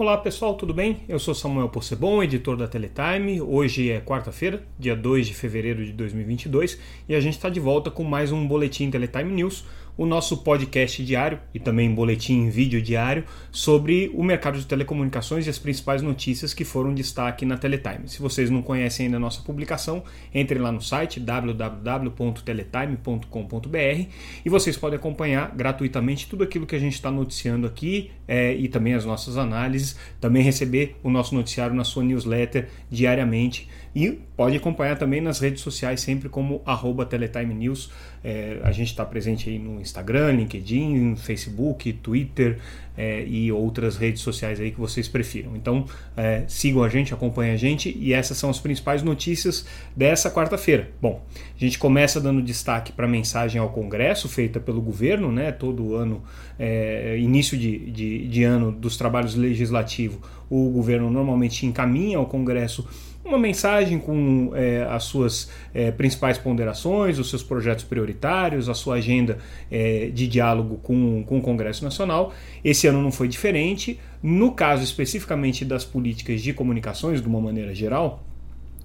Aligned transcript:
Olá 0.00 0.16
pessoal, 0.16 0.54
tudo 0.54 0.72
bem? 0.72 1.02
Eu 1.06 1.18
sou 1.18 1.34
Samuel 1.34 1.68
Possebon, 1.68 2.22
editor 2.22 2.56
da 2.56 2.66
Teletime. 2.66 3.38
Hoje 3.38 3.90
é 3.90 4.00
quarta-feira, 4.00 4.62
dia 4.78 4.96
2 4.96 5.26
de 5.26 5.34
fevereiro 5.34 5.84
de 5.84 5.92
2022, 5.92 6.80
e 7.06 7.14
a 7.14 7.20
gente 7.20 7.34
está 7.34 7.50
de 7.50 7.60
volta 7.60 7.90
com 7.90 8.02
mais 8.02 8.32
um 8.32 8.48
Boletim 8.48 8.90
Teletime 8.90 9.30
News, 9.30 9.62
o 9.96 10.06
nosso 10.06 10.38
podcast 10.38 11.04
diário 11.04 11.38
e 11.52 11.58
também 11.58 11.92
boletim 11.94 12.34
em 12.34 12.50
vídeo 12.50 12.80
diário 12.80 13.24
sobre 13.50 14.10
o 14.14 14.22
mercado 14.22 14.58
de 14.58 14.66
telecomunicações 14.66 15.46
e 15.46 15.50
as 15.50 15.58
principais 15.58 16.02
notícias 16.02 16.54
que 16.54 16.64
foram 16.64 16.94
destaque 16.94 17.44
na 17.44 17.56
Teletime. 17.56 18.08
Se 18.08 18.20
vocês 18.20 18.50
não 18.50 18.62
conhecem 18.62 19.06
ainda 19.06 19.18
a 19.18 19.20
nossa 19.20 19.42
publicação, 19.42 20.02
entrem 20.34 20.60
lá 20.60 20.72
no 20.72 20.80
site 20.80 21.20
www.teletime.com.br 21.20 24.08
e 24.44 24.48
vocês 24.48 24.76
podem 24.76 24.98
acompanhar 24.98 25.54
gratuitamente 25.54 26.28
tudo 26.28 26.44
aquilo 26.44 26.66
que 26.66 26.76
a 26.76 26.80
gente 26.80 26.94
está 26.94 27.10
noticiando 27.10 27.66
aqui 27.66 28.10
é, 28.26 28.54
e 28.54 28.68
também 28.68 28.94
as 28.94 29.04
nossas 29.04 29.36
análises, 29.36 29.96
também 30.20 30.42
receber 30.42 30.96
o 31.02 31.10
nosso 31.10 31.34
noticiário 31.34 31.74
na 31.74 31.84
sua 31.84 32.02
newsletter 32.02 32.68
diariamente 32.90 33.68
e 33.94 34.20
pode 34.36 34.56
acompanhar 34.56 34.96
também 34.96 35.20
nas 35.20 35.40
redes 35.40 35.62
sociais, 35.62 36.00
sempre 36.00 36.28
como 36.28 36.62
arroba 36.64 37.04
Teletime 37.04 37.54
News. 37.54 37.90
É, 38.22 38.60
a 38.62 38.70
gente 38.70 38.88
está 38.88 39.04
presente 39.04 39.48
aí 39.48 39.58
no 39.58 39.80
Instagram, 39.80 40.32
LinkedIn, 40.32 41.16
Facebook, 41.16 41.92
Twitter 41.94 42.58
é, 42.96 43.24
e 43.26 43.50
outras 43.50 43.96
redes 43.96 44.20
sociais 44.22 44.60
aí 44.60 44.70
que 44.70 44.78
vocês 44.78 45.08
prefiram. 45.08 45.56
Então 45.56 45.86
é, 46.16 46.44
sigam 46.46 46.82
a 46.84 46.88
gente, 46.88 47.12
acompanhem 47.12 47.52
a 47.52 47.56
gente 47.56 47.96
e 47.98 48.12
essas 48.12 48.36
são 48.36 48.50
as 48.50 48.60
principais 48.60 49.02
notícias 49.02 49.66
dessa 49.96 50.30
quarta-feira. 50.30 50.90
Bom, 51.00 51.24
a 51.56 51.58
gente 51.58 51.78
começa 51.78 52.20
dando 52.20 52.42
destaque 52.42 52.92
para 52.92 53.06
a 53.06 53.08
mensagem 53.08 53.60
ao 53.60 53.70
Congresso 53.70 54.28
feita 54.28 54.60
pelo 54.60 54.80
governo, 54.80 55.32
né? 55.32 55.50
Todo 55.50 55.94
ano, 55.96 56.22
é, 56.58 57.18
início 57.18 57.56
de, 57.58 57.90
de, 57.90 58.28
de 58.28 58.44
ano 58.44 58.70
dos 58.70 58.96
trabalhos 58.96 59.34
legislativos, 59.34 60.18
o 60.48 60.68
governo 60.70 61.10
normalmente 61.10 61.64
encaminha 61.64 62.18
ao 62.18 62.26
Congresso 62.26 62.86
uma 63.24 63.38
mensagem 63.38 63.98
com 63.98 64.52
é, 64.54 64.82
as 64.90 65.04
suas 65.04 65.50
é, 65.74 65.90
principais 65.90 66.38
ponderações, 66.38 67.18
os 67.18 67.28
seus 67.28 67.42
projetos 67.42 67.84
prioritários, 67.84 68.68
a 68.68 68.74
sua 68.74 68.96
agenda 68.96 69.38
é, 69.70 70.10
de 70.12 70.26
diálogo 70.26 70.78
com, 70.78 71.22
com 71.24 71.38
o 71.38 71.42
Congresso 71.42 71.84
Nacional. 71.84 72.32
Esse 72.64 72.86
ano 72.86 73.02
não 73.02 73.12
foi 73.12 73.28
diferente. 73.28 74.00
No 74.22 74.52
caso 74.52 74.82
especificamente 74.82 75.64
das 75.64 75.84
políticas 75.84 76.42
de 76.42 76.52
comunicações, 76.52 77.20
de 77.22 77.28
uma 77.28 77.40
maneira 77.40 77.74
geral, 77.74 78.22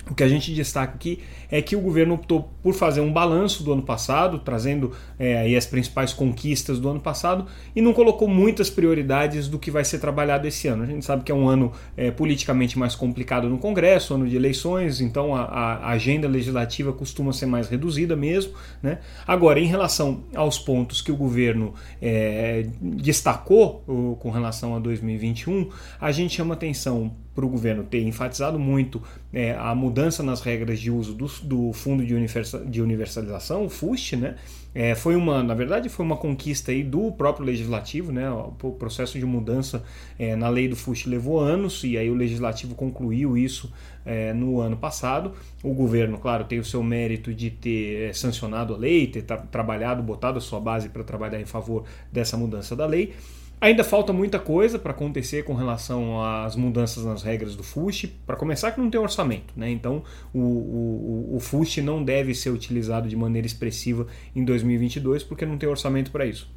o 0.10 0.14
que 0.14 0.24
a 0.24 0.28
gente 0.28 0.54
destaca 0.54 0.94
aqui 0.94 1.20
é 1.50 1.62
que 1.62 1.76
o 1.76 1.82
governo 1.82 2.14
optou 2.14 2.52
por 2.62 2.74
fazer 2.74 3.02
um 3.02 3.12
balanço 3.12 3.64
do 3.64 3.74
ano 3.74 3.82
passado, 3.82 4.40
trazendo 4.40 4.92
é, 5.18 5.38
aí 5.38 5.56
as 5.56 5.66
principais 5.66 6.14
conquistas 6.14 6.80
do 6.80 6.90
ano 6.90 7.00
passado, 7.00 7.46
e 7.76 7.82
não 7.82 7.94
colocou 7.94 8.28
muitas 8.28 8.70
prioridades 8.70 9.48
do 9.48 9.58
que 9.58 9.72
vai 9.72 9.84
ser 9.84 10.00
trabalhado 10.00 10.48
esse 10.48 10.68
ano. 10.68 10.84
A 10.84 10.86
gente 10.86 11.04
sabe 11.06 11.24
que 11.24 11.32
é 11.32 11.36
um 11.36 11.48
ano 11.48 11.72
é, 11.98 12.12
politicamente 12.12 12.78
mais 12.78 12.94
complicado 12.94 13.50
no 13.50 13.58
Congresso, 13.58 14.14
ano 14.14 14.28
de 14.28 14.36
eleições, 14.36 15.02
então 15.02 15.36
a, 15.36 15.44
a, 15.44 15.90
agenda 15.90 16.28
legislativa 16.28 16.94
costuma 16.94 17.34
ser 17.34 17.48
mais 17.48 17.68
reduzida 17.68 18.16
mesmo. 18.16 18.54
Né? 18.82 19.00
Agora, 19.26 19.60
em 19.60 19.66
relação 19.66 20.24
aos 20.36 20.60
pontos 20.60 21.02
que 21.02 21.12
o 21.12 21.16
governo 21.16 21.74
é, 22.02 22.68
destacou 22.80 23.84
com 24.20 24.30
relação 24.30 24.76
a 24.76 24.80
2021, 24.80 25.70
a 26.00 26.12
gente 26.12 26.36
chama 26.36 26.54
atenção 26.54 27.25
para 27.36 27.46
o 27.46 27.50
governo 27.50 27.84
ter 27.84 28.02
enfatizado 28.02 28.58
muito 28.58 29.04
é, 29.34 29.54
a 29.54 29.76
mudança 29.76 30.24
nas 30.24 30.42
regras 30.42 30.80
de 30.80 30.90
uso 30.90 31.14
do, 31.14 31.28
do 31.44 31.74
Fundo 31.74 32.04
de, 32.06 32.82
Universalização, 32.82 33.66
o 33.66 33.70
FUST, 33.70 34.16
né? 34.16 34.36
É, 34.74 34.94
foi 34.94 35.16
uma, 35.16 35.42
na 35.42 35.54
verdade, 35.54 35.88
foi 35.88 36.06
uma 36.06 36.18
conquista 36.18 36.72
aí 36.72 36.84
do 36.84 37.12
próprio 37.12 37.46
legislativo, 37.46 38.12
né? 38.12 38.30
O 38.30 38.72
processo 38.72 39.18
de 39.18 39.26
mudança 39.26 39.84
é, 40.18 40.36
na 40.36 40.50
lei 40.50 40.68
do 40.68 40.76
FUST 40.76 41.08
levou 41.08 41.40
anos 41.40 41.84
e 41.84 41.98
aí 41.98 42.10
o 42.10 42.14
legislativo 42.14 42.76
concluiu 42.76 43.38
isso 43.38 43.72
é, 44.06 44.34
no 44.34 44.60
ano 44.60 44.76
passado. 44.76 45.34
O 45.64 45.74
governo, 45.74 46.18
claro, 46.18 46.44
tem 46.44 46.60
o 46.60 46.66
seu 46.66 46.84
mérito 46.84 47.34
de 47.34 47.50
ter 47.50 48.10
é, 48.10 48.14
sancionado 48.14 48.74
a 48.74 48.78
lei, 48.78 49.08
ter 49.08 49.22
tra 49.22 49.38
trabalhado, 49.38 50.04
botado 50.04 50.38
a 50.38 50.42
sua 50.42 50.60
base 50.60 50.90
para 50.90 51.04
trabalhar 51.04 51.40
em 51.40 51.46
favor 51.46 51.86
dessa 52.12 52.36
mudança 52.36 52.76
da 52.76 52.86
lei. 52.86 53.14
Ainda 53.60 53.84
falta 53.84 54.12
muita 54.12 54.38
coisa 54.38 54.78
para 54.78 54.92
acontecer 54.92 55.44
com 55.44 55.54
relação 55.54 56.24
às 56.24 56.56
mudanças 56.56 57.06
nas 57.06 57.24
regras 57.24 57.56
do 57.56 57.64
FUST. 57.64 58.08
Para 58.26 58.36
começar, 58.36 58.72
que 58.72 58.80
não 58.80 58.90
tem 58.90 59.00
orçamento, 59.00 59.54
né? 59.56 59.70
então 59.72 60.04
o, 60.34 60.40
o, 60.40 61.36
o 61.36 61.40
FUST 61.40 61.82
não 61.82 62.04
deve 62.04 62.36
ser 62.36 62.50
utilizado 62.50 63.08
de 63.08 63.16
maneira 63.16 63.48
expressiva 63.48 64.08
em 64.36 64.44
2022 64.44 65.24
porque 65.24 65.46
não 65.46 65.58
tem 65.58 65.70
orçamento 65.70 66.12
para 66.12 66.26
isso. 66.26 66.54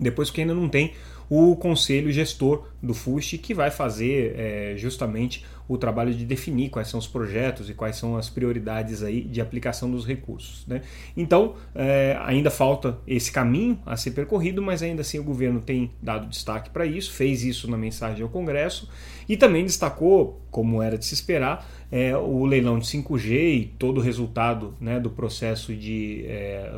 Depois 0.00 0.30
que 0.30 0.40
ainda 0.40 0.54
não 0.54 0.68
tem 0.68 0.92
o 1.28 1.54
conselho 1.56 2.10
gestor 2.10 2.66
do 2.84 2.94
FUST, 2.94 3.38
que 3.38 3.54
vai 3.54 3.70
fazer 3.70 4.34
é, 4.36 4.74
justamente 4.76 5.44
o 5.66 5.78
trabalho 5.78 6.12
de 6.12 6.24
definir 6.24 6.68
quais 6.68 6.88
são 6.88 7.00
os 7.00 7.06
projetos 7.06 7.70
e 7.70 7.74
quais 7.74 7.96
são 7.96 8.16
as 8.16 8.28
prioridades 8.28 9.02
aí 9.02 9.22
de 9.22 9.40
aplicação 9.40 9.90
dos 9.90 10.06
recursos. 10.06 10.66
Né? 10.66 10.82
Então, 11.16 11.54
é, 11.74 12.18
ainda 12.22 12.50
falta 12.50 12.98
esse 13.06 13.32
caminho 13.32 13.78
a 13.86 13.96
ser 13.96 14.10
percorrido, 14.10 14.60
mas 14.60 14.82
ainda 14.82 15.00
assim 15.00 15.18
o 15.18 15.24
governo 15.24 15.60
tem 15.60 15.90
dado 16.02 16.28
destaque 16.28 16.68
para 16.70 16.84
isso, 16.84 17.12
fez 17.12 17.44
isso 17.44 17.70
na 17.70 17.78
mensagem 17.78 18.22
ao 18.22 18.28
Congresso 18.28 18.88
e 19.28 19.36
também 19.36 19.64
destacou, 19.64 20.42
como 20.50 20.82
era 20.82 20.98
de 20.98 21.04
se 21.04 21.14
esperar, 21.14 21.66
é, 21.90 22.16
o 22.16 22.44
leilão 22.44 22.78
de 22.78 22.86
5G 22.86 23.30
e 23.30 23.64
todo 23.78 23.98
o 23.98 24.00
resultado 24.00 24.74
né, 24.80 24.98
do 24.98 25.08
processo 25.08 25.74
de 25.74 26.24
é, 26.26 26.72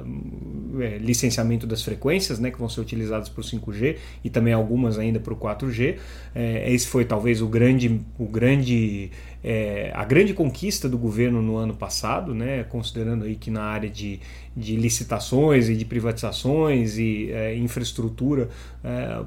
é, 0.80 0.98
licenciamento 0.98 1.66
das 1.66 1.82
frequências 1.82 2.38
né, 2.38 2.50
que 2.50 2.58
vão 2.58 2.68
ser 2.68 2.80
utilizadas 2.80 3.28
para 3.28 3.40
o 3.40 3.44
5G 3.44 3.96
e 4.22 4.30
também 4.30 4.52
algumas 4.52 4.98
ainda 4.98 5.18
para 5.18 5.32
o 5.32 5.36
4G. 5.36 5.95
É, 6.34 6.72
esse 6.72 6.86
foi 6.86 7.04
talvez 7.04 7.40
o 7.40 7.48
grande, 7.48 8.00
o 8.18 8.26
grande 8.26 9.10
é, 9.42 9.92
a 9.94 10.04
grande 10.04 10.34
conquista 10.34 10.88
do 10.88 10.98
governo 10.98 11.40
no 11.40 11.56
ano 11.56 11.72
passado, 11.72 12.34
né, 12.34 12.64
considerando 12.64 13.24
aí 13.24 13.36
que 13.36 13.48
na 13.48 13.62
área 13.62 13.88
de, 13.88 14.18
de 14.56 14.74
licitações 14.74 15.68
e 15.68 15.76
de 15.76 15.84
privatizações 15.84 16.98
e 16.98 17.30
é, 17.30 17.56
infraestrutura 17.56 18.48
é, 18.82 19.22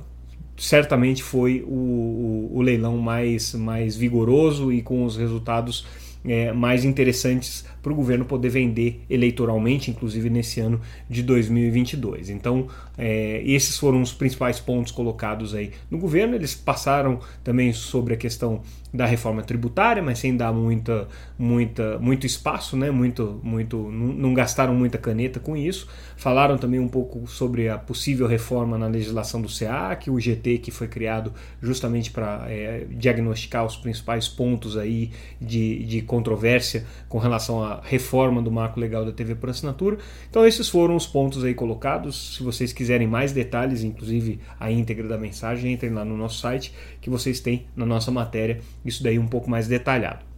certamente 0.57 1.23
foi 1.23 1.63
o, 1.65 1.71
o, 1.71 2.51
o, 2.57 2.61
leilão 2.61 2.97
mais, 2.97 3.53
mais 3.53 3.95
vigoroso 3.95 4.73
e 4.73 4.81
com 4.81 5.05
os 5.05 5.15
resultados 5.15 5.87
é, 6.25 6.51
mais 6.51 6.83
interessantes 6.83 7.65
para 7.89 7.93
o 7.93 7.95
governo 7.95 8.23
poder 8.23 8.49
vender 8.49 9.03
eleitoralmente, 9.09 9.89
inclusive 9.89 10.29
nesse 10.29 10.59
ano 10.59 10.79
de 11.09 11.23
2022. 11.23 12.29
Então, 12.29 12.67
é, 12.95 13.41
esses 13.43 13.77
foram 13.77 13.99
os 14.01 14.13
principais 14.13 14.59
pontos 14.59 14.91
colocados 14.91 15.55
aí 15.55 15.71
no 15.89 15.97
governo. 15.97 16.35
Eles 16.35 16.53
passaram 16.53 17.19
também 17.43 17.73
sobre 17.73 18.13
a 18.13 18.17
questão 18.17 18.61
da 18.93 19.05
reforma 19.05 19.43
tributária, 19.43 20.01
mas 20.01 20.19
sem 20.19 20.35
dar 20.35 20.51
muita, 20.51 21.07
muita, 21.37 21.99
muito 21.99 22.25
espaço, 22.25 22.75
né? 22.75 22.89
muito, 22.89 23.39
muito, 23.43 23.77
não 23.91 24.33
gastaram 24.33 24.73
muita 24.73 24.97
caneta 24.97 25.39
com 25.39 25.55
isso. 25.55 25.87
Falaram 26.17 26.57
também 26.57 26.79
um 26.79 26.87
pouco 26.87 27.27
sobre 27.27 27.69
a 27.69 27.77
possível 27.77 28.27
reforma 28.27 28.77
na 28.77 28.87
legislação 28.87 29.41
do 29.41 29.47
SEAC, 29.49 30.09
o 30.09 30.19
GT 30.19 30.57
que 30.57 30.71
foi 30.71 30.87
criado 30.87 31.31
justamente 31.61 32.09
para 32.09 32.45
é, 32.47 32.85
diagnosticar 32.89 33.65
os 33.65 33.77
principais 33.77 34.27
pontos 34.27 34.75
aí 34.75 35.11
de, 35.39 35.83
de 35.85 36.01
controvérsia 36.01 36.83
com 37.07 37.19
relação 37.19 37.63
reforma 37.83 38.41
do 38.41 38.51
marco 38.51 38.79
legal 38.79 39.05
da 39.05 39.11
TV 39.11 39.35
por 39.35 39.49
assinatura. 39.49 39.97
Então 40.29 40.45
esses 40.45 40.69
foram 40.69 40.95
os 40.95 41.07
pontos 41.07 41.43
aí 41.43 41.53
colocados. 41.53 42.35
Se 42.35 42.43
vocês 42.43 42.73
quiserem 42.73 43.07
mais 43.07 43.31
detalhes, 43.31 43.83
inclusive 43.83 44.39
a 44.59 44.71
íntegra 44.71 45.07
da 45.07 45.17
mensagem, 45.17 45.73
entrem 45.73 45.91
lá 45.93 46.05
no 46.05 46.17
nosso 46.17 46.39
site 46.39 46.73
que 47.01 47.09
vocês 47.09 47.39
têm 47.39 47.65
na 47.75 47.85
nossa 47.85 48.11
matéria 48.11 48.61
isso 48.85 49.03
daí 49.03 49.19
um 49.19 49.27
pouco 49.27 49.49
mais 49.49 49.67
detalhado. 49.67 50.29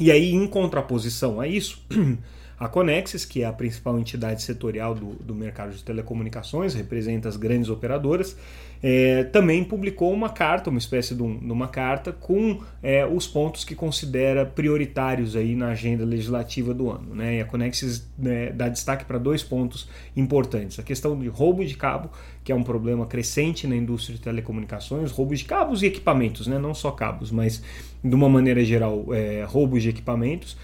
E 0.00 0.12
aí, 0.12 0.32
em 0.32 0.46
contraposição 0.46 1.40
a 1.40 1.48
isso, 1.48 1.84
a 2.58 2.68
Conexis, 2.68 3.24
que 3.24 3.42
é 3.42 3.46
a 3.46 3.52
principal 3.52 3.98
entidade 3.98 4.42
setorial 4.42 4.94
do, 4.94 5.14
do 5.14 5.34
mercado 5.34 5.72
de 5.72 5.82
telecomunicações, 5.84 6.74
representa 6.74 7.28
as 7.28 7.36
grandes 7.36 7.70
operadoras, 7.70 8.36
é, 8.82 9.24
também 9.24 9.64
publicou 9.64 10.12
uma 10.12 10.28
carta, 10.28 10.70
uma 10.70 10.78
espécie 10.78 11.14
de, 11.14 11.22
um, 11.22 11.38
de 11.38 11.52
uma 11.52 11.68
carta, 11.68 12.12
com 12.12 12.60
é, 12.82 13.06
os 13.06 13.26
pontos 13.26 13.64
que 13.64 13.74
considera 13.74 14.44
prioritários 14.44 15.36
aí 15.36 15.54
na 15.54 15.68
agenda 15.68 16.04
legislativa 16.04 16.72
do 16.72 16.90
ano. 16.90 17.14
Né? 17.14 17.36
E 17.36 17.40
a 17.40 17.44
Conexis 17.44 18.08
né, 18.18 18.50
dá 18.50 18.68
destaque 18.68 19.04
para 19.04 19.18
dois 19.18 19.42
pontos 19.42 19.88
importantes: 20.16 20.78
a 20.78 20.82
questão 20.82 21.18
de 21.18 21.28
roubo 21.28 21.64
de 21.64 21.76
cabo, 21.76 22.10
que 22.42 22.52
é 22.52 22.54
um 22.54 22.62
problema 22.62 23.06
crescente 23.06 23.66
na 23.66 23.76
indústria 23.76 24.16
de 24.16 24.22
telecomunicações, 24.22 25.10
roubo 25.10 25.34
de 25.34 25.44
cabos 25.44 25.82
e 25.82 25.86
equipamentos, 25.86 26.46
né? 26.46 26.58
não 26.58 26.74
só 26.74 26.90
cabos, 26.90 27.30
mas 27.30 27.62
de 28.02 28.14
uma 28.14 28.28
maneira 28.28 28.64
geral, 28.64 29.06
é, 29.12 29.44
roubos 29.44 29.82
de 29.82 29.90
equipamentos. 29.90 30.56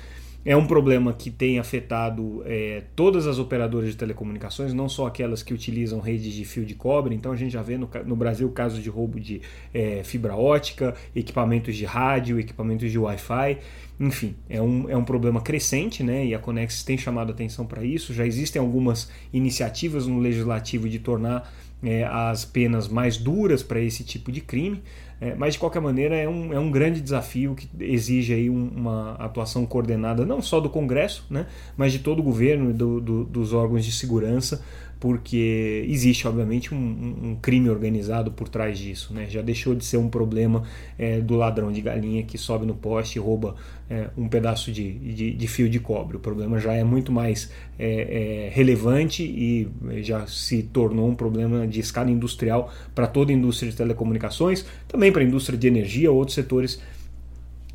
É 0.44 0.55
um 0.55 0.67
problema 0.67 1.12
que 1.14 1.31
tem 1.31 1.58
afetado 1.58 2.43
é, 2.44 2.82
todas 2.94 3.26
as 3.26 3.38
operadoras 3.38 3.88
de 3.88 3.96
telecomunicações, 3.96 4.75
não 4.75 4.91
só 4.91 5.06
aquelas 5.06 5.43
que 5.43 5.55
utilizam 5.55 6.00
redes 6.00 6.35
de 6.35 6.44
fio 6.44 6.67
de 6.67 6.75
cobre. 6.75 7.14
Então 7.14 7.32
a 7.32 7.37
gente 7.37 7.52
já 7.52 7.62
vê 7.62 7.79
no, 7.79 7.88
no 8.05 8.14
Brasil 8.14 8.50
casos 8.50 8.82
de 8.82 8.91
roubo 8.91 9.19
de 9.19 9.41
é, 9.73 10.02
fibra 10.05 10.37
ótica, 10.37 10.94
equipamentos 11.17 11.75
de 11.75 11.87
rádio, 11.87 12.38
equipamentos 12.38 12.93
de 12.93 12.99
Wi-Fi. 12.99 13.58
Enfim, 13.99 14.35
é 14.49 14.61
um, 14.61 14.91
é 14.91 14.96
um 14.96 15.05
problema 15.05 15.41
crescente, 15.41 16.02
né? 16.02 16.26
E 16.26 16.35
a 16.35 16.38
Conexis 16.38 16.82
tem 16.82 16.99
chamado 16.99 17.32
atenção 17.32 17.64
para 17.64 17.82
isso. 17.82 18.12
Já 18.12 18.26
existem 18.26 18.61
algumas 18.61 19.11
iniciativas 19.32 20.06
no 20.06 20.19
legislativo 20.19 20.88
de 20.91 20.99
tornar 20.99 21.50
é, 21.82 22.05
as 22.05 22.44
penas 22.44 22.88
mais 22.88 23.17
duras 23.17 23.62
para 23.62 23.81
esse 23.81 24.05
tipo 24.05 24.31
de 24.31 24.41
crime. 24.41 24.82
É, 25.20 25.34
mas 25.34 25.55
de 25.55 25.61
qualquer 25.61 25.81
maneira 25.81 26.16
é 26.16 26.28
um, 26.28 26.52
é 26.52 26.58
um 26.58 26.70
grande 26.70 27.00
desafio 27.00 27.55
que 27.55 27.69
exige 27.81 28.34
aí 28.34 28.50
um, 28.50 28.69
uma 28.69 29.12
atuação 29.12 29.64
coordenada 29.64 30.26
não 30.26 30.43
só 30.43 30.61
do 30.61 30.69
Congresso, 30.69 31.25
né, 31.31 31.46
mas 31.76 31.93
de 31.93 32.00
todo 32.00 32.19
o 32.19 32.22
governo 32.22 32.70
e 32.70 32.72
do, 32.72 33.00
do, 33.00 33.25
dos 33.25 33.52
órgãos 33.52 33.84
de 33.84 33.93
segurança 33.93 34.62
porque 34.99 35.85
existe, 35.88 36.26
obviamente, 36.26 36.75
um, 36.75 36.76
um, 36.76 37.37
crime 37.41 37.69
organizado 37.69 38.31
por 38.31 38.49
trás 38.49 38.79
disso. 38.79 39.12
Né? 39.12 39.26
Já 39.29 39.43
deixou 39.43 39.75
de 39.75 39.85
ser 39.85 39.96
um 39.96 40.08
problema 40.08 40.62
é, 40.99 41.20
do 41.20 41.37
ladrão 41.37 41.70
de 41.70 41.81
galinha 41.81 42.23
que 42.23 42.38
sobe 42.38 42.64
no 42.64 42.75
poste 42.75 43.19
e 43.19 43.20
rouba 43.20 43.55
é, 43.88 44.08
um 44.17 44.29
pedaço 44.29 44.73
de, 44.73 44.93
de, 44.93 45.31
de, 45.32 45.49
fio 45.49 45.69
de 45.69 45.79
cobre. 45.79 46.17
O 46.17 46.20
problema 46.20 46.58
já 46.58 46.73
é 46.73 46.82
muito 46.82 47.12
mais 47.12 47.50
é, 47.79 48.49
é 48.49 48.50
relevante 48.55 49.23
e 49.23 49.69
já 50.02 50.26
se 50.26 50.62
tornou 50.62 51.08
um 51.08 51.14
problema 51.14 51.67
de 51.67 51.81
escala 51.81 52.11
industrial 52.11 52.73
para 52.94 53.06
toda 53.06 53.31
a 53.31 53.35
indústria 53.35 53.70
de 53.70 53.76
telecomunicações, 53.76 54.64
também 54.88 55.12
para 55.12 55.23
a 55.23 55.25
indústria 55.25 55.58
de 55.58 55.67
energia, 55.67 56.11
outros 56.11 56.35
setores 56.35 56.81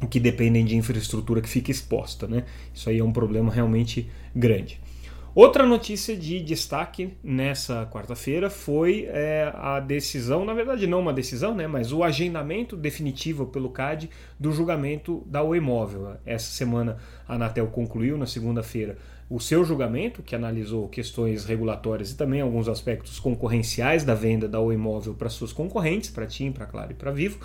que 0.10 0.20
dependem 0.20 0.64
de 0.64 0.76
infraestrutura 0.76 1.42
que 1.42 1.50
fica 1.50 1.72
exposta. 1.72 2.28
Né? 2.28 2.44
Isso 2.74 2.90
aí 2.90 3.00
é 3.00 3.04
um 3.04 3.12
problema 3.12 3.52
realmente 3.52 4.10
grande. 4.36 4.80
Outra 5.36 5.64
notícia 5.64 6.18
de 6.18 6.40
destaque 6.40 7.14
nessa 7.24 7.88
quarta-feira 7.92 8.50
foi 8.50 9.08
é, 9.10 9.52
a 9.56 9.80
decisão, 9.80 10.44
na 10.44 10.56
verdade 10.56 10.88
não 10.88 11.00
uma 11.00 11.14
decisão, 11.14 11.54
né, 11.54 11.68
mas 11.68 11.94
o 11.94 12.04
agendamento 12.04 12.76
definitivo 12.76 13.46
pelo 13.46 13.70
CAD 13.70 14.10
do 14.40 14.52
julgamento 14.52 15.24
da 15.28 15.44
Oi 15.44 15.60
Móvel. 15.60 16.16
Essa 16.26 16.52
semana 16.52 16.98
a 17.28 17.36
Anatel 17.36 17.68
concluiu 17.68 18.18
na 18.18 18.26
segunda-feira 18.26 18.98
o 19.30 19.40
seu 19.40 19.64
julgamento, 19.64 20.24
que 20.24 20.36
analisou 20.36 20.90
questões 20.90 21.46
regulatórias 21.46 22.12
e 22.12 22.18
também 22.18 22.42
alguns 22.42 22.68
aspectos 22.68 23.20
concorrenciais 23.20 24.04
da 24.04 24.16
venda 24.16 24.48
da 24.48 24.60
Oi 24.60 24.76
Móvel 24.76 25.14
para 25.14 25.30
suas 25.30 25.54
concorrentes, 25.54 26.10
para 26.10 26.26
TIM, 26.26 26.52
para 26.52 26.66
Claro 26.66 26.92
e 26.92 26.96
para 26.96 27.12
Vivo. 27.12 27.40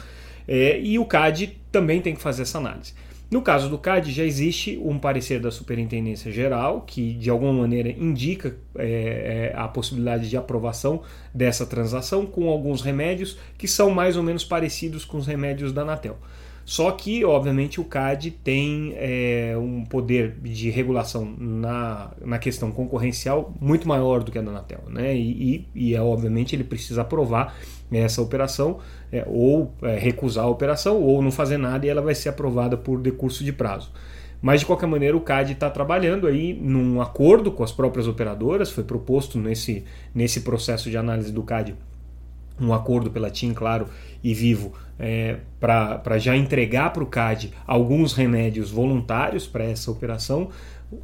É, 0.49 0.81
e 0.81 0.99
o 0.99 1.05
CAD 1.05 1.59
também 1.71 2.01
tem 2.01 2.15
que 2.15 2.23
fazer 2.23 2.43
essa 2.43 2.57
análise. 2.57 2.95
No 3.31 3.43
caso 3.43 3.69
do 3.69 3.79
CAD, 3.79 4.12
já 4.12 4.23
existe 4.23 4.79
um 4.82 4.99
parecer 4.99 5.41
da 5.41 5.50
Superintendência 5.50 6.31
Geral 6.31 6.82
que, 6.82 7.15
de 7.15 7.31
alguma 7.31 7.53
maneira, 7.53 7.88
indica 7.88 8.56
é, 8.76 9.53
é, 9.53 9.59
a 9.59 9.67
possibilidade 9.67 10.29
de 10.29 10.37
aprovação 10.37 11.03
dessa 11.32 11.67
transação 11.67 12.26
com 12.26 12.49
alguns 12.49 12.81
remédios 12.81 13.38
que 13.59 13.67
são 13.67 13.91
mais 13.91 14.17
ou 14.17 14.23
menos 14.23 14.44
parecidos 14.44 15.05
com 15.05 15.17
os 15.17 15.26
remédios 15.26 15.73
da 15.73 15.82
Anatel. 15.82 16.19
Só 16.64 16.90
que, 16.93 17.25
obviamente, 17.25 17.81
o 17.81 17.84
CAD 17.84 18.31
tem 18.31 18.94
é, 18.96 19.55
um 19.58 19.84
poder 19.84 20.37
de 20.43 20.70
regulação 20.70 21.34
na, 21.38 22.11
na 22.25 22.38
questão 22.38 22.70
concorrencial 22.70 23.52
muito 23.61 23.87
maior 23.87 24.22
do 24.22 24.32
que 24.32 24.38
a 24.38 24.43
da 24.43 24.50
Anatel. 24.50 24.81
Né? 24.88 25.14
E, 25.14 25.66
e, 25.75 25.90
e 25.90 25.94
é, 25.94 26.00
obviamente, 26.00 26.56
ele 26.56 26.64
precisa 26.64 27.02
aprovar 27.02 27.55
essa 27.93 28.22
operação, 28.22 28.78
é, 29.12 29.25
ou 29.26 29.72
é, 29.82 29.99
recusar 29.99 30.44
a 30.44 30.49
operação, 30.49 31.00
ou 31.02 31.20
não 31.20 31.31
fazer 31.31 31.58
nada 31.58 31.84
e 31.84 31.88
ela 31.88 32.00
vai 32.00 32.14
ser 32.14 32.31
aprovada 32.31 32.76
por 32.76 33.00
decurso 33.00 33.44
de 33.44 33.52
prazo. 33.52 33.93
Mas 34.40 34.61
de 34.61 34.66
qualquer 34.66 34.87
maneira 34.87 35.16
o 35.16 35.20
CAD 35.20 35.52
está 35.52 35.70
trabalhando 35.70 36.26
aí 36.26 36.52
num 36.52 37.00
acordo 37.00 37.50
com 37.52 37.62
as 37.62 37.72
próprias 37.72 38.06
operadoras, 38.06 38.70
foi 38.70 38.84
proposto 38.84 39.38
nesse, 39.38 39.84
nesse 40.14 40.40
processo 40.40 40.90
de 40.90 40.96
análise 40.96 41.32
do 41.32 41.43
CAD 41.43 41.75
um 42.61 42.73
acordo 42.73 43.11
pela 43.11 43.31
TIM, 43.31 43.53
claro, 43.53 43.89
e 44.23 44.33
Vivo 44.33 44.73
é, 44.99 45.39
para 45.59 46.19
já 46.19 46.37
entregar 46.37 46.93
para 46.93 47.03
o 47.03 47.06
CAD 47.06 47.53
alguns 47.67 48.12
remédios 48.12 48.71
voluntários 48.71 49.47
para 49.47 49.65
essa 49.65 49.91
operação. 49.91 50.51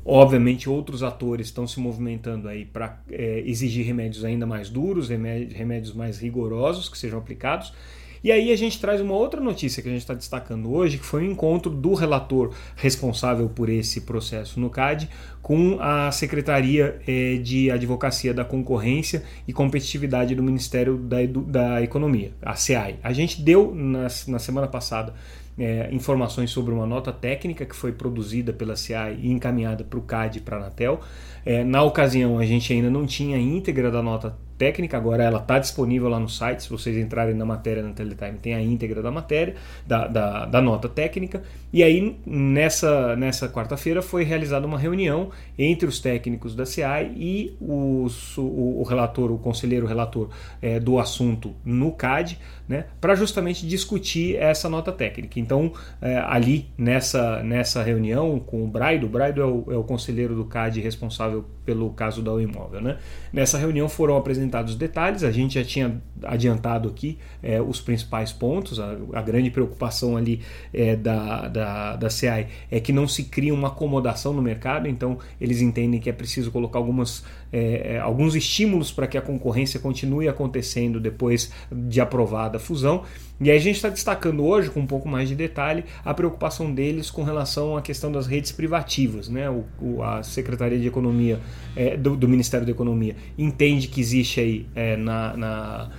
Obviamente, 0.05 0.70
outros 0.70 1.02
atores 1.02 1.49
estão 1.49 1.67
se 1.67 1.81
movimentando 1.81 2.49
aí 2.49 2.64
para 2.64 3.00
é, 3.11 3.43
exigir 3.44 3.85
remédios 3.85 4.25
ainda 4.25 4.47
mais 4.47 4.70
duros, 4.70 5.08
remédios, 5.08 5.94
mais 5.94 6.19
rigorosos 6.19 6.88
que 6.88 6.97
sejam 6.97 7.19
aplicados. 7.19 7.73
E 8.22 8.31
aí 8.31 8.52
a 8.52 8.56
gente 8.56 8.78
traz 8.81 9.00
uma 9.00 9.14
outra 9.14 9.40
notícia 9.40 9.82
que 9.82 9.88
a 9.88 9.93
gente 9.93 10.02
está 10.02 10.14
destacando 10.14 10.72
hoje, 10.72 10.99
que 10.99 11.05
foi 11.05 11.25
o 11.25 11.28
um 11.28 11.32
encontro 11.32 11.70
do 11.70 11.94
relator 11.94 12.52
responsável 12.76 13.49
por 13.49 13.69
esse 13.69 14.02
processo 14.02 14.61
no 14.61 14.69
CAD 14.69 15.08
com 15.40 15.78
a 15.81 16.12
Secretaria 16.12 17.00
eh, 17.08 17.38
de 17.43 17.70
Advocacia 17.70 18.34
da 18.34 18.44
Concorrência 18.44 19.25
e 19.49 19.52
Competitividade 19.52 20.34
do 20.34 20.43
Ministério 20.43 20.99
da, 20.99 21.17
da 21.46 21.82
Economia, 21.82 22.32
a 22.43 22.55
SEAI. 22.55 22.99
A 23.02 23.12
gente 23.12 23.40
deu 23.40 23.75
na, 23.75 24.06
na 24.28 24.38
semana 24.38 24.69
passada 24.69 25.14
é, 25.61 25.88
informações 25.93 26.50
sobre 26.50 26.72
uma 26.72 26.87
nota 26.87 27.12
técnica 27.12 27.67
que 27.67 27.76
foi 27.76 27.93
produzida 27.93 28.52
pela 28.52 28.76
CI 28.76 28.94
e 29.20 29.31
encaminhada 29.31 29.84
para 29.84 29.99
o 29.99 30.02
CAD 30.02 30.38
e 30.38 30.40
para 30.40 30.56
a 30.56 30.61
Anatel. 30.61 31.00
É, 31.44 31.62
na 31.62 31.82
ocasião, 31.82 32.38
a 32.38 32.46
gente 32.46 32.72
ainda 32.72 32.90
não 32.90 33.06
tinha 33.06 33.37
a 33.37 33.40
íntegra 33.40 33.90
da 33.90 34.02
nota 34.02 34.37
técnica, 34.60 34.98
agora 34.98 35.24
ela 35.24 35.38
está 35.38 35.58
disponível 35.58 36.06
lá 36.10 36.20
no 36.20 36.28
site. 36.28 36.64
Se 36.64 36.68
vocês 36.68 36.94
entrarem 36.94 37.34
na 37.34 37.46
matéria 37.46 37.82
na 37.82 37.94
Teletime, 37.94 38.36
tem 38.36 38.54
a 38.54 38.60
íntegra 38.60 39.00
da 39.00 39.10
matéria, 39.10 39.54
da, 39.86 40.06
da, 40.06 40.44
da 40.44 40.60
nota 40.60 40.86
técnica. 40.86 41.42
E 41.72 41.82
aí, 41.82 42.18
nessa, 42.26 43.16
nessa 43.16 43.48
quarta-feira, 43.48 44.02
foi 44.02 44.22
realizada 44.22 44.66
uma 44.66 44.78
reunião 44.78 45.30
entre 45.58 45.88
os 45.88 45.98
técnicos 45.98 46.54
da 46.54 46.66
CI 46.66 46.82
e 47.16 47.56
os, 47.58 48.36
o, 48.36 48.80
o, 48.80 48.82
relator, 48.82 49.30
o 49.30 49.38
conselheiro 49.38 49.86
relator 49.86 50.28
é, 50.60 50.78
do 50.78 50.98
assunto 50.98 51.54
no 51.64 51.92
CAD, 51.92 52.38
né, 52.68 52.84
para 53.00 53.14
justamente 53.14 53.66
discutir 53.66 54.36
essa 54.36 54.68
nota 54.68 54.92
técnica. 54.92 55.40
Então, 55.40 55.72
é, 56.02 56.18
ali 56.18 56.68
nessa, 56.76 57.42
nessa 57.42 57.82
reunião 57.82 58.38
com 58.38 58.62
o 58.62 58.66
Braido, 58.66 59.06
o 59.06 59.08
Braido 59.08 59.40
é 59.40 59.46
o, 59.46 59.64
é 59.70 59.76
o 59.76 59.84
conselheiro 59.84 60.34
do 60.34 60.44
CAD 60.44 60.80
responsável 60.80 61.46
pelo 61.70 61.90
caso 61.90 62.20
da 62.20 62.32
imóvel. 62.43 62.81
Né? 62.81 62.99
Nessa 63.32 63.56
reunião 63.56 63.88
foram 63.88 64.17
apresentados 64.17 64.75
detalhes, 64.75 65.22
a 65.22 65.31
gente 65.31 65.55
já 65.55 65.64
tinha 65.64 66.02
adiantado 66.25 66.88
aqui 66.88 67.17
é, 67.40 67.62
os 67.62 67.81
principais 67.81 68.32
pontos, 68.32 68.81
a, 68.81 68.96
a 69.12 69.22
grande 69.22 69.52
preocupação 69.52 70.17
ali 70.17 70.40
é, 70.75 70.96
da, 70.96 71.46
da, 71.46 71.96
da 71.96 72.11
CI 72.11 72.49
é 72.72 72.81
que 72.81 72.93
não 72.93 73.06
se 73.06 73.25
cria 73.25 73.55
uma 73.55 73.69
acomodação 73.69 74.32
no 74.32 74.43
mercado, 74.43 74.88
então 74.88 75.19
eles 75.40 75.61
entendem 75.61 76.00
que 76.00 76.11
é 76.11 76.12
preciso 76.12 76.50
colocar 76.50 76.81
algumas, 76.81 77.25
é, 77.52 77.94
é 77.94 77.99
alguns 77.99 78.35
estímulos 78.35 78.93
para 78.93 79.06
que 79.06 79.19
a 79.19 79.23
concorrência 79.23 79.81
continue 79.81 80.29
acontecendo 80.29 81.00
depois 81.00 81.52
de 81.70 82.00
aprovada 82.00 82.58
fusão. 82.58 83.05
E 83.41 83.50
aí 83.50 83.56
a 83.56 83.61
gente 83.61 83.76
está 83.76 83.88
destacando 83.88 84.44
hoje, 84.44 84.69
com 84.69 84.81
um 84.81 84.87
pouco 84.87 85.08
mais 85.08 85.29
de 85.29 85.35
detalhe, 85.35 85.85
a 86.05 86.12
preocupação 86.12 86.73
deles 86.73 87.11
com 87.11 87.23
relação 87.23 87.75
à 87.75 87.81
questão 87.81 88.12
das 88.12 88.26
redes 88.26 88.52
privativas. 88.52 89.31
Né? 89.31 89.49
O, 89.49 89.64
o 89.81 90.02
a 90.02 90.23
Secretaria 90.23 90.79
de 90.79 90.87
Economia 90.87 91.41
é, 91.75 91.97
do, 91.97 92.17
do, 92.17 92.29
Ministério 92.29 92.67
da 92.67 92.73
Economia 92.73 93.17
entende 93.38 93.88
que 93.88 93.99
existe 93.99 94.41
aí 94.41 94.67
é, 94.75 94.94
na, 94.96 95.37
na 95.37 95.91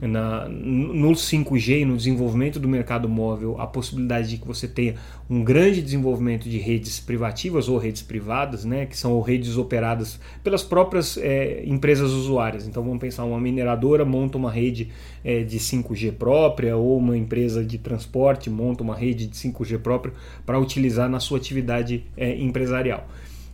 na, 0.00 0.48
no 0.48 1.10
5G, 1.10 1.84
no 1.84 1.96
desenvolvimento 1.96 2.58
do 2.58 2.68
mercado 2.68 3.08
móvel, 3.08 3.60
a 3.60 3.66
possibilidade 3.66 4.30
de 4.30 4.38
que 4.38 4.46
você 4.46 4.66
tenha 4.66 4.94
um 5.28 5.44
grande 5.44 5.82
desenvolvimento 5.82 6.48
de 6.48 6.58
redes 6.58 6.98
privativas 6.98 7.68
ou 7.68 7.76
redes 7.76 8.02
privadas, 8.02 8.64
né, 8.64 8.86
que 8.86 8.96
são 8.96 9.20
redes 9.20 9.56
operadas 9.56 10.18
pelas 10.42 10.62
próprias 10.62 11.16
é, 11.16 11.62
empresas 11.66 12.12
usuárias. 12.12 12.66
Então 12.66 12.82
vamos 12.82 12.98
pensar, 12.98 13.24
uma 13.24 13.40
mineradora 13.40 14.04
monta 14.04 14.38
uma 14.38 14.50
rede 14.50 14.88
é, 15.24 15.42
de 15.42 15.58
5G 15.58 16.12
própria 16.12 16.76
ou 16.76 16.96
uma 16.98 17.16
empresa 17.16 17.64
de 17.64 17.78
transporte 17.78 18.48
monta 18.48 18.82
uma 18.82 18.96
rede 18.96 19.26
de 19.26 19.36
5G 19.36 19.78
própria 19.78 20.14
para 20.46 20.58
utilizar 20.58 21.08
na 21.08 21.20
sua 21.20 21.38
atividade 21.38 22.04
é, 22.16 22.36
empresarial. 22.36 23.06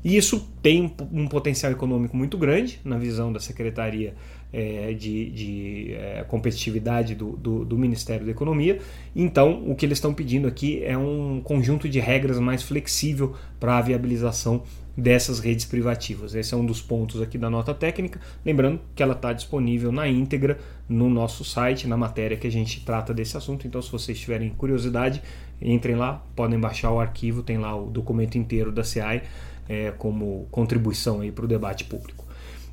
E 0.06 0.16
isso 0.16 0.48
tem 0.62 0.94
um 1.12 1.26
potencial 1.26 1.72
econômico 1.72 2.16
muito 2.16 2.38
grande 2.38 2.80
na 2.84 2.96
visão 2.96 3.32
da 3.32 3.40
Secretaria 3.40 4.14
é, 4.52 4.92
de, 4.92 5.30
de 5.30 5.94
é, 5.94 6.24
competitividade 6.26 7.14
do, 7.14 7.36
do, 7.36 7.64
do, 7.64 7.78
Ministério 7.78 8.24
da 8.24 8.32
Economia. 8.32 8.78
Então, 9.14 9.62
o 9.70 9.74
que 9.74 9.84
eles 9.84 9.98
estão 9.98 10.14
pedindo 10.14 10.46
aqui 10.46 10.82
é 10.84 10.96
um 10.96 11.40
conjunto 11.42 11.88
de 11.88 12.00
regras 12.00 12.38
mais 12.38 12.62
flexível 12.62 13.34
para 13.58 13.78
a 13.78 13.82
viabilização 13.82 14.62
dessas 14.96 15.40
redes 15.40 15.66
privativas. 15.66 16.34
Esse 16.34 16.54
é 16.54 16.56
um 16.56 16.64
dos 16.64 16.80
pontos 16.80 17.20
aqui 17.20 17.36
da 17.36 17.50
nota 17.50 17.74
técnica. 17.74 18.18
Lembrando 18.44 18.80
que 18.94 19.02
ela 19.02 19.12
está 19.12 19.32
disponível 19.32 19.92
na 19.92 20.08
íntegra 20.08 20.58
no 20.88 21.10
nosso 21.10 21.44
site, 21.44 21.86
na 21.86 21.96
matéria 21.96 22.36
que 22.36 22.46
a 22.46 22.50
gente 22.50 22.80
trata 22.80 23.12
desse 23.12 23.36
assunto. 23.36 23.66
Então, 23.66 23.82
se 23.82 23.92
vocês 23.92 24.18
tiverem 24.18 24.48
curiosidade, 24.50 25.22
entrem 25.60 25.96
lá, 25.96 26.24
podem 26.34 26.58
baixar 26.58 26.90
o 26.92 26.98
arquivo, 26.98 27.42
tem 27.42 27.58
lá 27.58 27.76
o 27.76 27.90
documento 27.90 28.38
inteiro 28.38 28.72
da 28.72 28.82
CI 28.82 29.22
é, 29.68 29.90
como 29.90 30.46
contribuição 30.50 31.20
para 31.30 31.44
o 31.44 31.48
debate 31.48 31.84
público. 31.84 32.25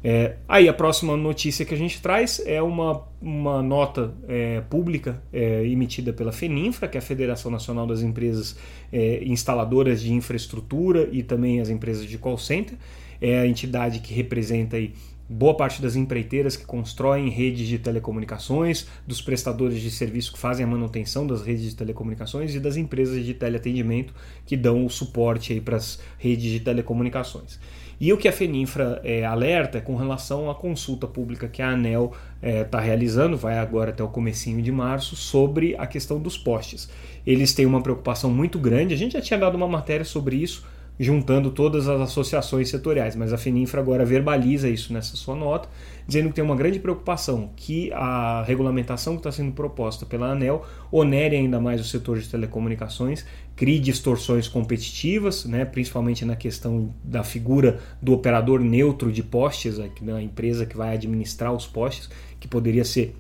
É, 0.04 0.36
aí 0.50 0.68
a 0.68 0.74
próxima 0.74 1.16
notícia 1.16 1.66
que 1.66 1.74
a 1.74 1.78
gente 1.78 2.02
traz 2.02 2.42
é 2.46 2.62
uma, 2.62 3.04
uma 3.22 3.64
nota 3.64 4.14
é, 4.28 4.60
pública 4.70 5.24
é, 5.32 5.66
emitida 5.66 6.12
pela 6.12 6.34
FENINFRA, 6.34 6.90
que 6.90 6.98
é 6.98 7.00
a 7.00 7.02
Federação 7.02 7.50
Nacional 7.50 7.88
das 7.88 8.02
Empresas 8.02 8.58
é, 8.92 9.24
Instaladoras 9.24 10.02
de 10.02 10.12
Infraestrutura 10.12 11.08
e 11.10 11.24
também 11.24 11.62
as 11.62 11.70
empresas 11.70 12.06
de 12.06 12.18
call 12.18 12.38
center. 12.38 12.78
É 13.22 13.40
a 13.40 13.48
entidade 13.48 14.02
que 14.02 14.14
representa 14.14 14.76
aí 14.76 14.94
boa 15.30 15.56
parte 15.56 15.82
das 15.82 15.96
empreiteiras 15.96 16.58
que 16.58 16.66
constroem 16.66 17.30
redes 17.30 17.66
de 17.66 17.80
telecomunicações, 17.80 18.86
dos 19.08 19.22
prestadores 19.22 19.82
de 19.82 19.90
serviço 19.90 20.34
que 20.34 20.38
fazem 20.38 20.66
a 20.66 20.68
manutenção 20.68 21.26
das 21.26 21.42
redes 21.42 21.64
de 21.64 21.76
telecomunicações 21.76 22.54
e 22.54 22.60
das 22.60 22.76
empresas 22.76 23.24
de 23.24 23.34
teleatendimento 23.34 24.14
que 24.46 24.58
dão 24.58 24.86
o 24.86 24.90
suporte 24.90 25.62
para 25.62 25.78
as 25.78 26.00
redes 26.18 26.52
de 26.52 26.60
telecomunicações. 26.60 27.58
E 28.04 28.12
o 28.12 28.18
que 28.18 28.28
a 28.28 28.34
Feninfra 28.34 29.00
é, 29.02 29.24
alerta 29.24 29.78
é 29.78 29.82
com 29.82 29.96
relação 29.96 30.52
à 30.52 30.56
consulta 30.56 31.08
pública 31.08 31.48
que 31.48 31.62
a 31.62 31.70
ANEL 31.70 32.12
está 32.36 32.50
é, 32.50 32.64
tá 32.66 32.78
realizando, 32.78 33.38
vai 33.38 33.58
agora 33.58 33.92
até 33.92 34.04
o 34.04 34.10
comecinho 34.10 34.62
de 34.62 34.74
março, 34.74 35.16
sobre 35.16 35.74
a 35.78 35.88
questão 35.88 36.20
dos 36.20 36.38
postes. 36.38 36.90
Eles 37.26 37.54
têm 37.54 37.66
uma 37.66 37.82
preocupação 37.82 38.30
muito 38.30 38.60
grande, 38.60 38.94
a 38.94 38.98
gente 38.98 39.14
já 39.14 39.22
tinha 39.22 39.40
dado 39.40 39.56
uma 39.56 39.70
matéria 39.70 40.04
sobre 40.04 40.36
isso, 40.36 40.66
juntando 41.00 41.50
todas 41.50 41.88
as 41.88 42.02
associações 42.02 42.70
setoriais, 42.70 43.16
mas 43.16 43.32
a 43.32 43.38
Feninfra 43.38 43.80
agora 43.80 44.06
verbaliza 44.06 44.70
isso 44.70 44.94
nessa 44.94 45.16
sua 45.16 45.36
nota, 45.36 45.70
dizendo 46.06 46.28
que 46.28 46.36
tem 46.36 46.44
uma 46.44 46.58
grande 46.58 46.80
preocupação 46.80 47.52
que 47.56 47.90
a 47.94 48.44
regulamentação 48.44 49.14
que 49.14 49.22
está 49.22 49.32
sendo 49.32 49.54
proposta 49.54 50.06
pela 50.06 50.28
ANEL 50.28 50.66
onere 50.92 51.36
ainda 51.36 51.60
mais 51.60 51.80
o 51.80 51.84
setor 51.84 52.20
de 52.20 52.28
telecomunicações, 52.28 53.26
crie 53.56 53.80
distorções 53.80 54.48
competitivas, 54.48 55.46
né, 55.46 55.64
principalmente 55.64 56.26
na 56.26 56.36
questão 56.36 56.94
da 57.04 57.24
figura 57.24 57.80
do 58.02 58.14
operador 58.14 58.60
neutro 58.60 59.12
de 59.12 59.22
postes, 59.22 59.78
da 59.78 60.22
empresa 60.22 60.66
que 60.66 60.76
vai 60.76 60.96
administrar 60.96 61.54
os 61.54 61.68
postes, 61.68 62.10
que 62.40 62.48
poderia 62.48 62.84
ser, 62.84 63.16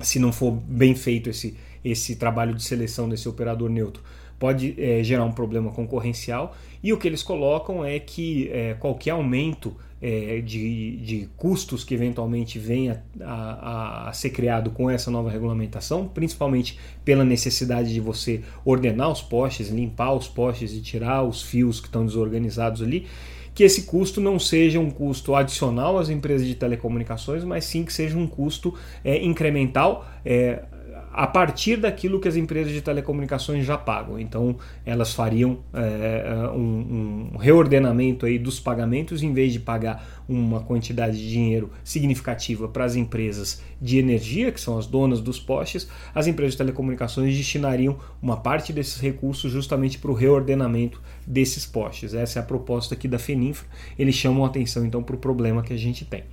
se 0.00 0.18
não 0.18 0.32
for 0.32 0.50
bem 0.50 0.94
feito 0.94 1.30
esse, 1.30 1.56
esse 1.84 2.16
trabalho 2.16 2.54
de 2.54 2.62
seleção 2.62 3.08
desse 3.08 3.28
operador 3.28 3.70
neutro, 3.70 4.02
pode 4.38 4.74
é, 4.76 5.04
gerar 5.04 5.24
um 5.24 5.30
problema 5.30 5.70
concorrencial. 5.70 6.56
E 6.82 6.92
o 6.92 6.98
que 6.98 7.06
eles 7.06 7.22
colocam 7.22 7.84
é 7.84 8.00
que 8.00 8.50
é, 8.50 8.74
qualquer 8.74 9.12
aumento 9.12 9.76
é, 10.02 10.40
de, 10.40 10.96
de 10.96 11.28
custos 11.36 11.84
que 11.84 11.94
eventualmente 11.94 12.58
venha 12.58 13.04
a, 13.20 14.08
a, 14.08 14.12
ser 14.12 14.30
criado 14.30 14.70
com 14.70 14.90
essa 14.90 15.12
nova 15.12 15.30
regulamentação, 15.30 16.08
principalmente 16.08 16.76
pela 17.04 17.24
necessidade 17.24 17.94
de 17.94 18.00
você 18.00 18.42
ordenar 18.64 19.12
os 19.12 19.22
postes, 19.22 19.68
limpar 19.68 20.12
os 20.12 20.26
postes 20.26 20.72
e 20.72 20.80
tirar 20.80 21.22
os 21.22 21.40
fios 21.40 21.80
que 21.80 21.86
estão 21.86 22.04
desorganizados 22.04 22.82
ali, 22.82 23.06
que 23.54 23.62
esse 23.62 23.82
custo 23.82 24.20
não 24.20 24.38
seja 24.38 24.80
um 24.80 24.90
custo 24.90 25.34
adicional 25.36 25.98
às 25.98 26.08
empresas 26.08 26.46
de 26.46 26.54
telecomunicações, 26.54 27.44
mas 27.44 27.64
sim 27.64 27.84
que 27.84 27.92
seja 27.92 28.18
um 28.18 28.26
custo 28.26 28.74
é, 29.04 29.22
incremental. 29.22 30.08
É, 30.24 30.64
a 31.12 31.26
partir 31.26 31.76
daquilo 31.76 32.18
que 32.18 32.26
as 32.26 32.36
empresas 32.36 32.72
de 32.72 32.80
telecomunicações 32.80 33.66
já 33.66 33.76
pagam. 33.76 34.18
Então, 34.18 34.56
elas 34.84 35.12
fariam 35.12 35.58
é, 35.74 36.50
um, 36.54 37.30
um, 37.34 37.36
reordenamento 37.38 38.24
aí 38.24 38.38
dos 38.38 38.58
pagamentos, 38.58 39.22
em 39.22 39.32
vez 39.32 39.52
de 39.52 39.60
pagar 39.60 40.22
uma 40.26 40.60
quantidade 40.60 41.18
de 41.18 41.28
dinheiro 41.28 41.70
significativa 41.84 42.66
para 42.66 42.84
as 42.84 42.96
empresas 42.96 43.62
de 43.80 43.98
energia, 43.98 44.50
que 44.50 44.60
são 44.60 44.78
as 44.78 44.86
donas 44.86 45.20
dos 45.20 45.38
postes, 45.38 45.86
as 46.14 46.26
empresas 46.26 46.54
de 46.54 46.58
telecomunicações 46.58 47.36
destinariam 47.36 47.98
uma 48.22 48.38
parte 48.38 48.72
desses 48.72 48.98
recursos 48.98 49.52
justamente 49.52 49.98
para 49.98 50.10
o 50.10 50.14
reordenamento 50.14 51.00
desses 51.26 51.66
postes. 51.66 52.14
Essa 52.14 52.38
é 52.38 52.42
a 52.42 52.44
proposta 52.44 52.94
aqui 52.94 53.06
da 53.06 53.18
Feninfra. 53.18 53.68
Eles 53.98 54.14
chamam 54.14 54.44
a 54.44 54.48
atenção 54.48 54.86
então 54.86 55.02
para 55.02 55.14
o 55.14 55.18
problema 55.18 55.62
que 55.62 55.74
a 55.74 55.78
gente 55.78 56.04
tem. 56.04 56.24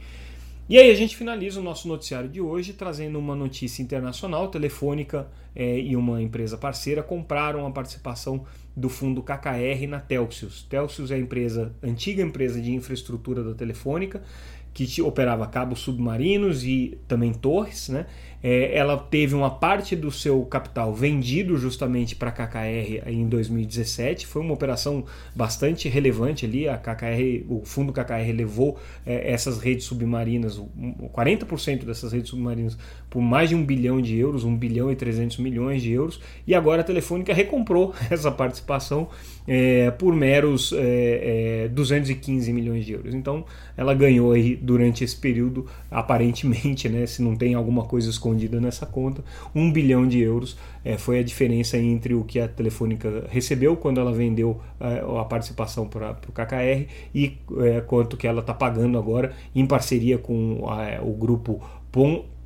E 0.70 0.78
aí 0.78 0.92
a 0.92 0.94
gente 0.94 1.18
finaliza 1.18 1.60
o 1.60 1.64
nosso 1.64 1.88
noticiário 1.88 2.30
de 2.30 2.40
hoje 2.40 2.74
trazendo 2.74 3.18
uma 3.18 3.36
notícia 3.36 3.82
internacional. 3.82 4.50
Telefônica 4.50 5.28
é, 5.56 5.80
e 5.80 5.96
uma 5.96 6.22
empresa 6.22 6.60
parceira 6.60 7.02
compraram 7.02 7.66
a 7.66 7.72
participação 7.72 8.46
do 8.76 8.88
fundo 8.88 9.24
KKR 9.24 9.88
na 9.88 10.00
Telsius. 10.00 10.62
Telsius 10.70 11.10
é 11.10 11.16
a 11.16 11.18
empresa, 11.18 11.76
antiga 11.82 12.22
empresa 12.22 12.62
de 12.62 12.72
infraestrutura 12.72 13.44
da 13.44 13.56
Telefônica, 13.56 14.22
que 14.74 15.02
operava 15.02 15.46
cabos 15.48 15.80
submarinos 15.80 16.64
e 16.64 16.98
também 17.08 17.34
torres, 17.34 17.90
né? 17.90 18.06
É, 18.42 18.76
ela 18.76 18.98
teve 18.98 19.36
uma 19.36 19.50
parte 19.50 19.96
do 19.96 20.10
seu 20.12 20.42
capital 20.46 20.94
vendido 20.94 21.58
justamente 21.58 22.16
para 22.16 22.30
a 22.30 22.32
KKR 22.32 23.10
em 23.10 23.28
2017. 23.28 24.26
Foi 24.26 24.42
uma 24.42 24.54
operação 24.54 25.04
bastante 25.36 25.90
relevante 25.90 26.46
ali. 26.46 26.68
A 26.68 26.78
KKR, 26.78 27.46
o 27.50 27.62
fundo 27.66 27.92
KKR 27.92 28.32
levou 28.34 28.80
é, 29.06 29.32
essas 29.32 29.60
redes 29.60 29.86
submarinas, 29.86 30.62
40% 31.14 31.84
dessas 31.84 32.14
redes 32.14 32.30
submarinas, 32.30 32.78
por 33.10 33.22
mais 33.22 33.50
de 33.50 33.56
um 33.56 33.66
bilhão 33.66 34.02
de 34.02 34.18
euros, 34.18 34.46
1 34.46 34.56
bilhão 34.56 34.92
e 34.92 34.96
300 34.96 35.38
milhões 35.40 35.82
de 35.82 35.92
euros. 35.92 36.22
E 36.48 36.56
agora 36.56 36.82
a 36.82 36.86
Telefônica 36.86 37.34
recomprou 37.34 37.94
essa 38.10 38.32
participação 38.32 39.10
é, 39.46 39.92
por 39.92 40.16
meros 40.16 40.72
é, 40.74 41.66
é, 41.66 41.68
215 41.70 42.54
milhões 42.54 42.86
de 42.86 42.94
euros. 42.94 43.14
Então 43.14 43.44
ela 43.76 43.94
ganhou 43.94 44.32
aí 44.32 44.56
durante 44.62 45.04
esse 45.04 45.16
período, 45.16 45.66
aparentemente, 45.90 46.88
né, 46.90 47.06
se 47.06 47.22
não 47.22 47.36
tem 47.36 47.54
alguma 47.54 47.86
coisa 47.86 48.10
escondida 48.10 48.60
nessa 48.60 48.86
conta, 48.86 49.24
um 49.54 49.72
bilhão 49.72 50.08
de 50.08 50.20
euros 50.20 50.58
é, 50.84 50.98
foi 50.98 51.20
a 51.20 51.24
diferença 51.24 51.78
entre 51.78 52.14
o 52.14 52.24
que 52.24 52.40
a 52.40 52.48
Telefônica 52.48 53.26
recebeu 53.30 53.76
quando 53.76 54.00
ela 54.00 54.12
vendeu 54.12 54.60
é, 54.80 55.04
a 55.20 55.26
participação 55.26 55.88
para 55.88 56.18
o 56.28 56.32
KKR 56.32 56.88
e 57.14 57.38
é, 57.60 57.82
quanto 57.82 58.18
que 58.18 58.28
ela 58.28 58.42
está 58.42 58.54
pagando 58.54 58.98
agora 58.98 59.34
em 59.56 59.66
parceria 59.66 60.18
com 60.18 60.60
o 61.02 61.14
grupo 61.14 61.62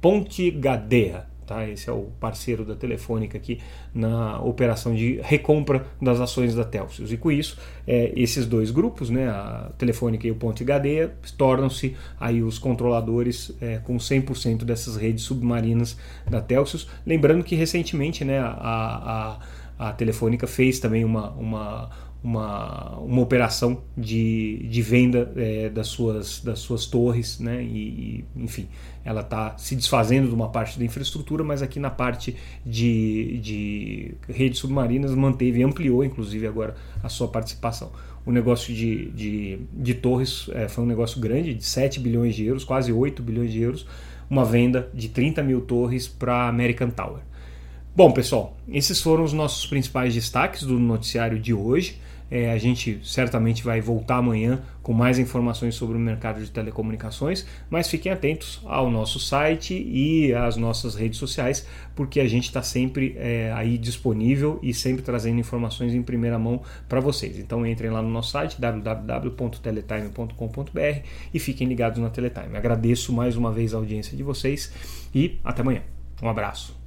Ponte 0.02 0.52
Gadeia. 0.52 1.33
Tá? 1.54 1.70
Esse 1.70 1.88
é 1.88 1.94
o 1.94 2.08
parceiro 2.20 2.66
da 2.66 2.76
Telefônica 2.76 3.38
aqui 3.38 3.60
na 3.94 4.42
operação 4.42 4.96
de 4.96 5.20
recompra 5.22 5.86
das 6.02 6.20
ações 6.20 6.56
da 6.56 6.64
Telsius. 6.64 7.12
E 7.12 7.18
com 7.18 7.32
isso, 7.32 7.60
é, 7.86 8.12
esses 8.16 8.48
dois 8.48 8.72
grupos, 8.72 9.12
né, 9.12 9.28
a 9.30 9.72
Telefônica 9.78 10.28
e 10.28 10.32
o 10.32 10.36
Ponte 10.36 10.64
Gadeia, 10.64 11.14
tornam-se 11.38 11.96
aí 12.20 12.42
os 12.42 12.58
controladores 12.58 13.56
é, 13.62 13.78
com 13.78 13.98
100% 13.98 14.64
dessas 14.64 14.96
redes 14.96 15.24
submarinas 15.26 15.96
da 16.28 16.42
Telsius. 16.42 16.88
Lembrando 17.06 17.44
que 17.44 17.56
recentemente 17.56 18.26
né, 18.26 18.40
a, 18.40 19.38
a, 19.78 19.90
a 19.90 19.94
Telefônica 19.94 20.48
fez 20.48 20.80
também 20.80 21.06
uma, 21.06 21.30
uma 21.34 21.92
uma, 22.24 22.98
uma 23.00 23.22
operação 23.22 23.82
de, 23.98 24.66
de 24.70 24.82
venda 24.82 25.32
é, 25.36 25.70
das, 25.70 25.88
suas, 25.88 26.40
das 26.40 26.60
suas 26.60 26.86
torres, 26.86 27.38
né? 27.40 27.62
E, 27.62 28.24
enfim, 28.36 28.68
ela 29.04 29.22
está 29.22 29.58
se 29.58 29.76
desfazendo 29.76 30.30
de 30.30 30.34
uma 30.34 30.48
parte 30.48 30.80
da 30.80 30.86
infraestrutura, 30.86 31.44
mas 31.44 31.62
aqui 31.62 31.80
na 31.80 31.90
parte 31.90 32.36
de, 32.66 33.40
de 33.40 34.16
redes 34.30 34.60
submarinas 34.60 35.14
manteve 35.14 35.60
e 35.60 35.64
ampliou, 35.64 36.04
inclusive, 36.04 36.48
agora 36.48 36.76
a 37.04 37.10
sua 37.10 37.28
participação. 37.28 37.92
O 38.26 38.32
negócio 38.32 38.74
de, 38.74 39.12
de, 39.12 39.60
de 39.74 39.94
torres 39.94 40.50
é, 40.54 40.70
foi 40.70 40.84
um 40.86 40.88
negócio 40.88 41.20
grande, 41.20 41.54
de 41.54 41.66
7 41.66 42.00
bilhões 42.00 42.36
de 42.36 42.46
euros, 42.46 42.64
quase 42.64 42.94
8 42.94 43.22
bilhões 43.22 43.52
de 43.52 43.62
euros, 43.62 43.86
uma 44.30 44.46
venda 44.46 44.90
de 44.94 45.10
30 45.10 45.44
mil 45.44 45.60
torres 45.60 46.08
para 46.08 46.34
a 46.34 46.48
American 46.48 46.90
Tower. 46.90 47.20
Bom, 47.94 48.12
pessoal, 48.12 48.58
esses 48.68 49.02
foram 49.02 49.24
os 49.24 49.34
nossos 49.34 49.68
principais 49.68 50.14
destaques 50.14 50.64
do 50.64 50.80
noticiário 50.80 51.38
de 51.38 51.54
hoje. 51.54 52.00
É, 52.36 52.52
a 52.52 52.58
gente 52.58 53.00
certamente 53.04 53.64
vai 53.64 53.80
voltar 53.80 54.18
amanhã 54.18 54.60
com 54.82 54.92
mais 54.92 55.20
informações 55.20 55.76
sobre 55.76 55.96
o 55.96 56.00
mercado 56.00 56.44
de 56.44 56.50
telecomunicações, 56.50 57.46
mas 57.70 57.88
fiquem 57.88 58.12
atentos 58.12 58.60
ao 58.66 58.90
nosso 58.90 59.20
site 59.20 59.76
e 59.76 60.34
às 60.34 60.58
nossas 60.58 60.96
redes 60.96 61.20
sociais, 61.20 61.68
porque 61.94 62.20
a 62.20 62.28
gente 62.28 62.46
está 62.46 62.64
sempre 62.64 63.16
é, 63.20 63.54
aí 63.56 63.78
disponível 63.78 64.58
e 64.64 64.74
sempre 64.74 65.04
trazendo 65.04 65.40
informações 65.40 65.94
em 65.94 66.02
primeira 66.02 66.40
mão 66.40 66.64
para 66.90 67.00
vocês. 67.00 67.38
Então 67.38 67.64
entrem 67.68 67.92
lá 67.92 68.02
no 68.02 68.10
nosso 68.10 68.32
site 68.32 68.60
www.teletime.com.br 68.60 71.08
e 71.32 71.40
fiquem 71.40 71.68
ligados 71.68 72.00
na 72.00 72.10
Teletime. 72.10 72.58
Agradeço 72.58 73.14
mais 73.14 73.38
uma 73.38 73.52
vez 73.52 73.76
a 73.76 73.78
audiência 73.78 74.18
de 74.18 74.24
vocês 74.24 74.74
e 75.14 75.38
até 75.44 75.62
amanhã. 75.62 75.84
Um 76.20 76.30
abraço. 76.30 76.83